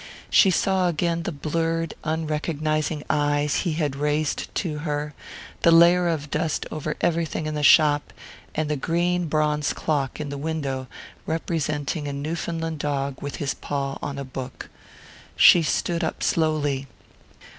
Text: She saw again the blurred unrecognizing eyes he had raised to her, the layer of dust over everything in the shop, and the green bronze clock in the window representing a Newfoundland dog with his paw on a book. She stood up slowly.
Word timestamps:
She 0.31 0.49
saw 0.49 0.87
again 0.87 1.21
the 1.21 1.31
blurred 1.31 1.93
unrecognizing 2.03 3.03
eyes 3.07 3.57
he 3.57 3.73
had 3.73 3.95
raised 3.95 4.49
to 4.55 4.79
her, 4.79 5.13
the 5.61 5.69
layer 5.69 6.07
of 6.07 6.31
dust 6.31 6.65
over 6.71 6.97
everything 7.01 7.45
in 7.45 7.53
the 7.53 7.61
shop, 7.61 8.11
and 8.55 8.67
the 8.67 8.75
green 8.75 9.27
bronze 9.27 9.73
clock 9.73 10.19
in 10.19 10.29
the 10.29 10.39
window 10.39 10.87
representing 11.27 12.07
a 12.07 12.13
Newfoundland 12.13 12.79
dog 12.79 13.21
with 13.21 13.35
his 13.35 13.53
paw 13.53 13.99
on 14.01 14.17
a 14.17 14.25
book. 14.25 14.71
She 15.35 15.61
stood 15.61 16.03
up 16.03 16.23
slowly. 16.23 16.87